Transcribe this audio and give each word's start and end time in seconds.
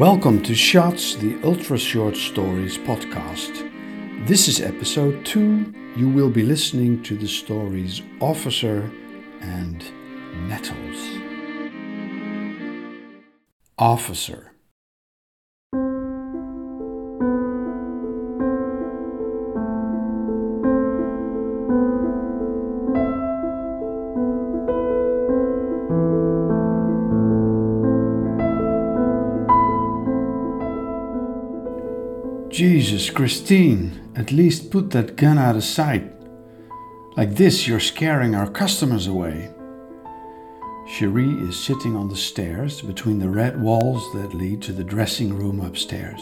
Welcome 0.00 0.42
to 0.44 0.54
Shots, 0.54 1.16
the 1.16 1.38
Ultra 1.44 1.76
Short 1.76 2.16
Stories 2.16 2.78
podcast. 2.78 3.68
This 4.26 4.48
is 4.48 4.62
episode 4.62 5.26
2. 5.26 5.74
You 5.94 6.08
will 6.08 6.30
be 6.30 6.42
listening 6.42 7.02
to 7.02 7.18
the 7.18 7.28
stories 7.28 8.00
Officer 8.18 8.90
and 9.42 9.84
Nettles. 10.48 11.18
Officer 13.76 14.49
Jesus, 32.50 33.10
Christine, 33.10 34.10
at 34.16 34.32
least 34.32 34.72
put 34.72 34.90
that 34.90 35.14
gun 35.14 35.38
out 35.38 35.54
of 35.54 35.62
sight. 35.62 36.12
Like 37.16 37.36
this, 37.36 37.68
you're 37.68 37.78
scaring 37.78 38.34
our 38.34 38.50
customers 38.50 39.06
away. 39.06 39.50
Cherie 40.88 41.30
is 41.48 41.56
sitting 41.56 41.94
on 41.94 42.08
the 42.08 42.16
stairs 42.16 42.82
between 42.82 43.20
the 43.20 43.28
red 43.28 43.60
walls 43.62 44.02
that 44.14 44.34
lead 44.34 44.60
to 44.62 44.72
the 44.72 44.82
dressing 44.82 45.32
room 45.32 45.60
upstairs. 45.60 46.20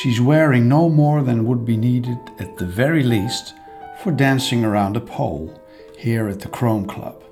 She's 0.00 0.18
wearing 0.18 0.66
no 0.66 0.88
more 0.88 1.22
than 1.22 1.44
would 1.44 1.66
be 1.66 1.76
needed 1.76 2.18
at 2.38 2.56
the 2.56 2.64
very 2.64 3.02
least 3.02 3.52
for 4.02 4.12
dancing 4.12 4.64
around 4.64 4.96
a 4.96 5.00
pole 5.00 5.60
here 5.98 6.26
at 6.26 6.40
the 6.40 6.48
Chrome 6.48 6.86
Club. 6.86 7.22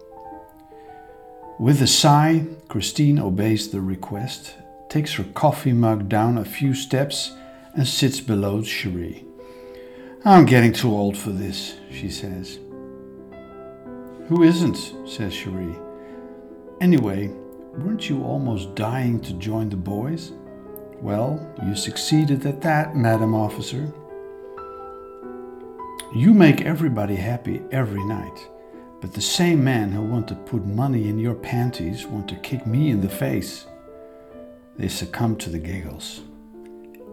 With 1.58 1.80
a 1.80 1.86
sigh, 1.86 2.44
Christine 2.68 3.18
obeys 3.18 3.70
the 3.70 3.80
request, 3.80 4.54
takes 4.90 5.14
her 5.14 5.24
coffee 5.24 5.72
mug 5.72 6.10
down 6.10 6.36
a 6.36 6.44
few 6.44 6.74
steps, 6.74 7.32
and 7.74 7.86
sits 7.86 8.20
below 8.20 8.62
Cherie. 8.62 9.24
I'm 10.24 10.44
getting 10.44 10.72
too 10.72 10.94
old 10.94 11.16
for 11.16 11.30
this, 11.30 11.76
she 11.90 12.10
says. 12.10 12.58
Who 14.28 14.42
isn't? 14.42 15.08
says 15.08 15.32
Cherie. 15.32 15.76
Anyway, 16.80 17.28
weren't 17.76 18.08
you 18.08 18.22
almost 18.22 18.74
dying 18.74 19.20
to 19.20 19.32
join 19.34 19.68
the 19.68 19.76
boys? 19.76 20.32
Well, 21.00 21.54
you 21.64 21.74
succeeded 21.74 22.44
at 22.44 22.60
that, 22.60 22.94
Madam 22.94 23.34
Officer. 23.34 23.92
You 26.14 26.34
make 26.34 26.62
everybody 26.62 27.16
happy 27.16 27.62
every 27.70 28.04
night, 28.04 28.46
but 29.00 29.14
the 29.14 29.20
same 29.20 29.64
men 29.64 29.92
who 29.92 30.02
want 30.02 30.28
to 30.28 30.34
put 30.34 30.66
money 30.66 31.08
in 31.08 31.18
your 31.18 31.34
panties 31.34 32.06
want 32.06 32.28
to 32.28 32.36
kick 32.36 32.66
me 32.66 32.90
in 32.90 33.00
the 33.00 33.08
face. 33.08 33.66
They 34.76 34.88
succumb 34.88 35.36
to 35.36 35.50
the 35.50 35.58
giggles. 35.58 36.22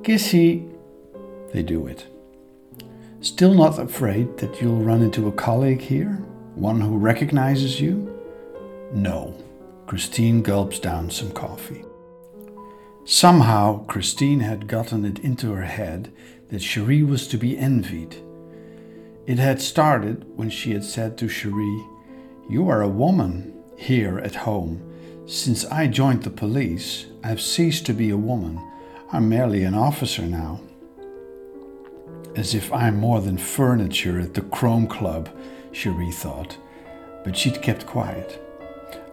Kissy. 0.08 0.66
They 1.52 1.62
do 1.62 1.86
it. 1.86 2.08
Still 3.20 3.54
not 3.54 3.78
afraid 3.78 4.38
that 4.38 4.62
you'll 4.62 4.80
run 4.80 5.02
into 5.02 5.28
a 5.28 5.34
colleague 5.34 5.82
here? 5.82 6.14
One 6.56 6.80
who 6.80 6.98
recognizes 6.98 7.82
you? 7.82 8.18
No. 8.94 9.36
Christine 9.86 10.44
gulps 10.44 10.80
down 10.80 11.10
some 11.10 11.32
coffee. 11.32 11.84
Somehow, 13.04 13.84
Christine 13.88 14.40
had 14.40 14.70
gotten 14.70 15.04
it 15.04 15.20
into 15.20 15.52
her 15.52 15.66
head 15.66 16.14
that 16.52 16.62
Cherie 16.62 17.04
was 17.04 17.28
to 17.28 17.38
be 17.38 17.58
envied. 17.58 18.16
It 19.26 19.40
had 19.40 19.62
started 19.62 20.26
when 20.38 20.50
she 20.50 20.72
had 20.72 20.86
said 20.86 21.18
to 21.18 21.28
Cherie, 21.28 21.86
You 22.50 22.70
are 22.70 22.82
a 22.82 22.88
woman 22.88 23.62
here 23.76 24.20
at 24.20 24.36
home. 24.36 24.82
Since 25.26 25.66
I 25.66 25.88
joined 25.88 26.24
the 26.24 26.30
police, 26.30 27.08
I 27.26 27.28
have 27.28 27.42
ceased 27.42 27.86
to 27.88 27.94
be 27.94 28.10
a 28.10 28.16
woman 28.16 28.62
I'm 29.10 29.30
merely 29.30 29.64
an 29.64 29.74
officer 29.74 30.24
now. 30.24 30.60
As 32.36 32.54
if 32.54 32.74
I'm 32.74 32.98
more 32.98 33.22
than 33.22 33.38
furniture 33.38 34.20
at 34.20 34.34
the 34.34 34.42
Chrome 34.42 34.86
Club, 34.86 35.30
Cherie 35.72 36.12
thought, 36.12 36.58
but 37.24 37.38
she'd 37.38 37.62
kept 37.62 37.86
quiet. 37.86 38.44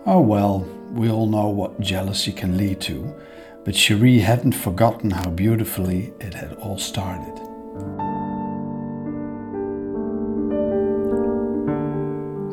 Oh 0.05 0.21
well, 0.21 0.67
we 0.91 1.09
all 1.09 1.29
know 1.29 1.47
what 1.47 1.79
jealousy 1.79 2.33
can 2.33 2.57
lead 2.57 2.81
to, 2.83 3.15
but 3.65 3.77
Cherie 3.77 4.19
hadn't 4.19 4.57
forgotten 4.57 5.13
how 5.13 5.31
beautifully 5.31 6.13
it 6.19 6.35
had 6.35 6.55
all 6.55 6.77
started. 6.77 7.39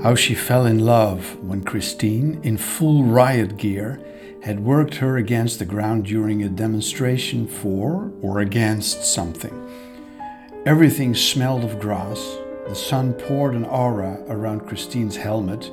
How 0.04 0.14
she 0.14 0.36
fell 0.36 0.68
in 0.68 0.80
love 0.80 1.40
when 1.42 1.64
Christine, 1.64 2.40
in 2.44 2.58
full 2.58 3.04
riot 3.04 3.58
gear, 3.58 4.00
had 4.44 4.60
worked 4.60 4.96
her 4.96 5.18
against 5.18 5.60
the 5.60 5.66
ground 5.66 6.06
during 6.06 6.42
a 6.42 6.50
demonstration 6.50 7.48
for 7.48 8.12
or 8.22 8.40
against 8.40 9.06
something. 9.06 9.54
Everything 10.66 11.14
smelled 11.16 11.64
of 11.64 11.80
grass, 11.80 12.38
the 12.68 12.76
sun 12.76 13.14
poured 13.14 13.54
an 13.54 13.66
aura 13.66 14.24
around 14.28 14.68
Christine's 14.68 15.16
helmet, 15.18 15.72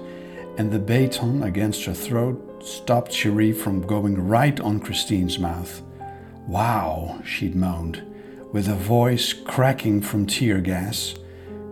and 0.59 0.71
the 0.71 0.79
baton 0.79 1.43
against 1.43 1.85
her 1.85 1.95
throat 1.95 2.65
stopped 2.65 3.13
Cherie 3.13 3.53
from 3.53 3.87
going 3.87 4.29
right 4.29 4.59
on 4.61 4.81
Christine's 4.81 5.39
mouth. 5.39 5.83
Wow, 6.47 7.23
she'd 7.25 7.55
moaned, 7.55 8.03
with 8.53 8.69
a 8.69 8.75
voice 8.75 9.33
cracking 9.33 10.01
from 10.01 10.27
tear 10.27 10.61
gas, 10.61 11.15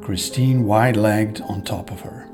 Christine 0.03 0.65
wide 0.65 0.97
legged 0.97 1.41
on 1.43 1.63
top 1.63 1.91
of 1.91 2.03
her. 2.03 2.29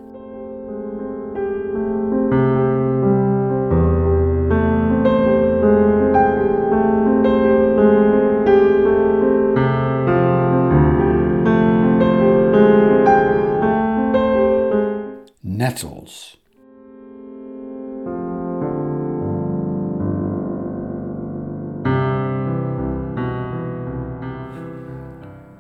Nettles. 15.73 16.37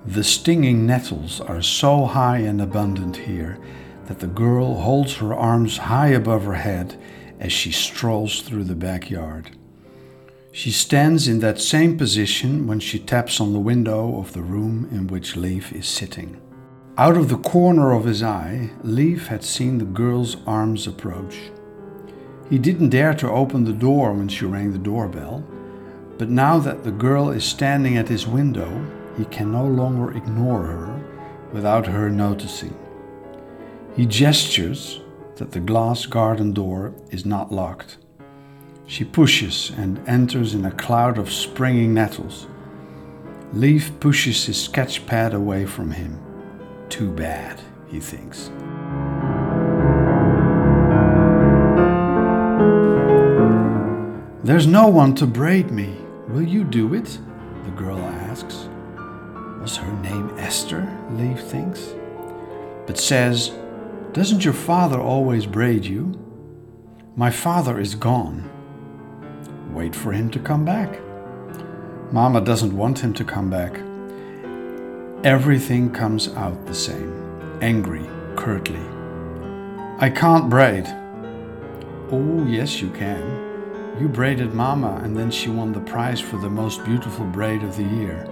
The 0.05 0.23
stinging 0.23 0.87
nettles 0.87 1.41
are 1.41 1.63
so 1.63 2.05
high 2.05 2.39
and 2.39 2.61
abundant 2.61 3.17
here 3.17 3.59
that 4.05 4.19
the 4.19 4.27
girl 4.27 4.75
holds 4.83 5.15
her 5.15 5.33
arms 5.33 5.79
high 5.79 6.09
above 6.09 6.45
her 6.45 6.55
head 6.55 7.01
as 7.41 7.51
she 7.51 7.73
strolls 7.73 8.43
through 8.43 8.65
the 8.65 8.75
backyard. 8.75 9.57
She 10.53 10.71
stands 10.71 11.27
in 11.27 11.41
that 11.41 11.59
same 11.59 11.97
position 11.97 12.67
when 12.67 12.81
she 12.81 12.99
taps 12.99 13.41
on 13.41 13.55
the 13.55 13.59
window 13.59 14.19
of 14.19 14.35
the 14.35 14.43
room 14.43 14.87
in 14.93 15.07
which 15.07 15.37
Leaf 15.37 15.73
is 15.73 15.87
sitting. 15.87 16.39
Out 16.99 17.17
of 17.17 17.31
the 17.31 17.39
corner 17.39 17.93
of 17.93 18.05
his 18.05 18.23
eye, 18.23 18.69
Leaf 18.83 19.29
had 19.29 19.43
seen 19.43 19.79
the 19.79 19.85
girl's 19.87 20.37
arms 20.47 20.87
approach. 20.87 21.39
He 22.51 22.59
didn't 22.59 22.91
dare 22.91 23.15
to 23.15 23.31
open 23.31 23.65
the 23.65 23.73
door 23.73 24.13
when 24.13 24.29
she 24.29 24.45
rang 24.45 24.73
the 24.73 24.79
doorbell, 24.79 25.43
but 26.19 26.29
now 26.29 26.59
that 26.59 26.85
the 26.85 26.91
girl 26.91 27.31
is 27.31 27.45
standing 27.45 27.97
at 27.97 28.11
his 28.11 28.27
window, 28.27 28.87
he 29.17 29.25
can 29.25 29.51
no 29.51 29.65
longer 29.65 30.15
ignore 30.15 30.65
her 30.65 31.03
without 31.51 31.87
her 31.87 32.11
noticing. 32.11 32.77
He 33.97 34.05
gestures 34.05 35.01
that 35.37 35.53
the 35.53 35.61
glass 35.61 36.05
garden 36.05 36.53
door 36.53 36.93
is 37.11 37.25
not 37.25 37.51
locked. 37.51 37.97
She 38.87 39.05
pushes 39.05 39.73
and 39.79 40.07
enters 40.07 40.53
in 40.53 40.67
a 40.67 40.71
cloud 40.71 41.17
of 41.17 41.33
springing 41.33 41.95
nettles. 41.95 42.49
Leaf 43.55 43.99
pushes 43.99 44.45
his 44.45 44.63
sketch 44.63 45.07
pad 45.07 45.33
away 45.33 45.65
from 45.65 45.93
him 45.93 46.21
too 46.93 47.11
bad, 47.11 47.59
he 47.87 47.99
thinks. 47.99 48.51
There's 54.45 54.67
no 54.67 54.89
one 54.89 55.15
to 55.15 55.27
braid 55.27 55.71
me. 55.71 55.97
Will 56.29 56.43
you 56.47 56.65
do 56.65 56.93
it? 56.93 57.19
The 57.65 57.71
girl 57.71 57.99
asks. 57.99 58.69
Was 59.63 59.79
her 59.79 59.93
name 60.03 60.39
Esther? 60.39 60.87
Leaf 61.13 61.41
thinks. 61.41 61.95
But 62.87 62.99
says, 62.99 63.53
Doesn't 64.13 64.45
your 64.45 64.53
father 64.53 65.01
always 65.01 65.47
braid 65.47 65.87
you? 65.87 66.13
My 67.17 67.31
father 67.31 67.81
is 67.81 67.95
gone. 67.95 68.51
Wait 69.73 69.97
for 69.97 70.13
him 70.13 70.29
to 70.31 70.39
come 70.39 70.67
back. 70.67 71.01
Mama 72.13 72.43
doesn't 72.43 72.77
want 72.77 72.99
him 72.99 73.15
to 73.15 73.25
come 73.25 73.49
back. 73.49 73.81
Everything 75.25 75.89
comes 75.89 76.29
out 76.35 76.67
the 76.67 76.75
same 76.75 77.23
angry, 77.63 78.05
curtly. 78.35 78.83
I 79.99 80.11
can't 80.11 80.51
braid. 80.51 80.85
Oh, 82.11 82.45
yes, 82.45 82.83
you 82.83 82.91
can. 82.91 84.01
You 84.01 84.09
braided 84.09 84.53
Mama, 84.53 85.01
and 85.05 85.17
then 85.17 85.31
she 85.31 85.49
won 85.49 85.73
the 85.73 85.79
prize 85.79 86.21
for 86.21 86.39
the 86.39 86.51
most 86.51 86.85
beautiful 86.85 87.25
braid 87.27 87.63
of 87.63 87.77
the 87.77 87.85
year. 87.85 88.29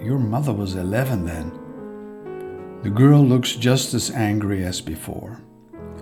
Your 0.00 0.18
mother 0.18 0.54
was 0.54 0.76
11 0.76 1.26
then. 1.26 1.52
The 2.82 2.90
girl 2.90 3.22
looks 3.22 3.54
just 3.54 3.92
as 3.92 4.10
angry 4.10 4.64
as 4.64 4.80
before. 4.80 5.42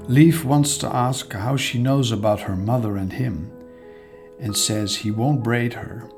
Leaf 0.06 0.44
wants 0.44 0.78
to 0.78 0.94
ask 0.94 1.32
how 1.32 1.56
she 1.56 1.82
knows 1.82 2.12
about 2.12 2.42
her 2.42 2.54
mother 2.54 2.96
and 2.96 3.12
him, 3.12 3.50
and 4.38 4.56
says 4.56 4.98
he 4.98 5.10
won't 5.10 5.42
braid 5.42 5.72
her. 5.72 6.08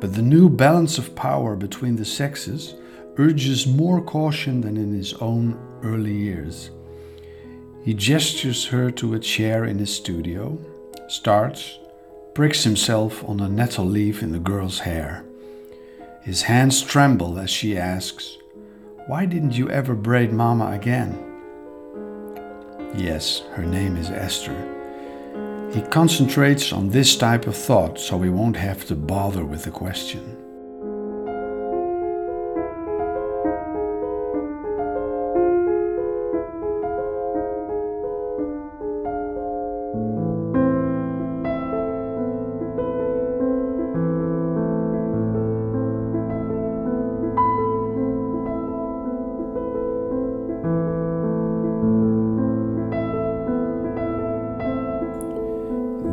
But 0.00 0.14
the 0.14 0.22
new 0.22 0.48
balance 0.48 0.98
of 0.98 1.14
power 1.14 1.56
between 1.56 1.96
the 1.96 2.04
sexes 2.04 2.74
urges 3.16 3.66
more 3.66 4.02
caution 4.02 4.60
than 4.60 4.76
in 4.76 4.92
his 4.92 5.14
own 5.14 5.58
early 5.82 6.14
years. 6.14 6.70
He 7.82 7.94
gestures 7.94 8.66
her 8.66 8.90
to 8.90 9.14
a 9.14 9.18
chair 9.18 9.64
in 9.64 9.78
his 9.78 9.94
studio, 9.94 10.58
starts, 11.08 11.78
pricks 12.34 12.64
himself 12.64 13.24
on 13.28 13.40
a 13.40 13.48
nettle 13.48 13.86
leaf 13.86 14.22
in 14.22 14.32
the 14.32 14.38
girl's 14.38 14.80
hair. 14.80 15.24
His 16.22 16.42
hands 16.42 16.82
tremble 16.82 17.38
as 17.38 17.48
she 17.48 17.78
asks, 17.78 18.36
Why 19.06 19.24
didn't 19.24 19.52
you 19.52 19.70
ever 19.70 19.94
braid 19.94 20.32
Mama 20.32 20.72
again? 20.72 21.16
Yes, 22.94 23.42
her 23.54 23.64
name 23.64 23.96
is 23.96 24.10
Esther. 24.10 24.75
He 25.72 25.82
concentrates 25.82 26.72
on 26.72 26.88
this 26.88 27.16
type 27.16 27.46
of 27.46 27.56
thought 27.56 27.98
so 27.98 28.16
we 28.16 28.30
won't 28.30 28.56
have 28.56 28.86
to 28.86 28.94
bother 28.94 29.44
with 29.44 29.64
the 29.64 29.70
question. 29.70 30.35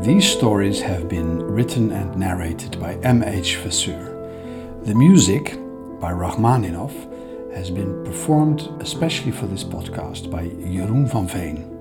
These 0.03 0.29
stories 0.29 0.81
have 0.81 1.07
been 1.07 1.41
written 1.41 1.93
and 1.93 2.13
narrated 2.17 2.77
by 2.77 2.95
M.H. 3.03 3.55
Vesseur. 3.59 4.83
The 4.83 4.93
music 4.93 5.53
by 6.01 6.11
Rachmaninov 6.11 6.91
has 7.55 7.69
been 7.69 8.03
performed 8.03 8.69
especially 8.81 9.31
for 9.31 9.47
this 9.47 9.63
podcast 9.63 10.29
by 10.29 10.47
Jeroen 10.47 11.09
van 11.09 11.27
Veen. 11.29 11.72